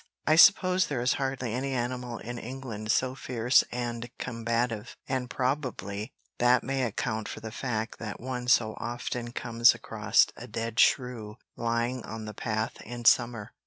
I 0.25 0.35
suppose 0.35 0.87
there 0.87 1.03
is 1.03 1.13
hardly 1.21 1.53
any 1.53 1.73
animal 1.73 2.17
in 2.17 2.39
England 2.39 2.89
so 2.91 3.13
fierce 3.13 3.63
and 3.71 4.09
combative, 4.17 4.97
and 5.07 5.29
probably 5.29 6.11
that 6.39 6.63
may 6.63 6.81
account 6.85 7.29
for 7.29 7.39
the 7.39 7.51
fact 7.51 7.99
that 7.99 8.19
one 8.19 8.47
so 8.47 8.73
often 8.79 9.31
comes 9.31 9.75
across 9.75 10.25
a 10.35 10.47
dead 10.47 10.79
shrew 10.79 11.35
lying 11.55 12.03
on 12.03 12.25
the 12.25 12.33
path 12.33 12.81
in 12.83 13.05
summer. 13.05 13.51